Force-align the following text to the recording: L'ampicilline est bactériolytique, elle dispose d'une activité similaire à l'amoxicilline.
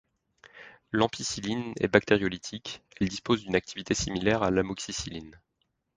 L'ampicilline 0.91 1.75
est 1.79 1.87
bactériolytique, 1.87 2.81
elle 2.99 3.07
dispose 3.07 3.43
d'une 3.43 3.53
activité 3.55 3.93
similaire 3.93 4.41
à 4.41 4.49
l'amoxicilline. 4.49 5.39